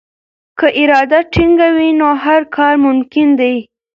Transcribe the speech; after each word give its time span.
که 0.59 0.67
اراده 0.79 1.19
ټینګه 1.33 1.69
وي 1.75 1.89
نو 1.99 2.09
هر 2.23 2.41
کار 2.55 2.73
ممکن 2.85 3.27
دی. 3.39 3.55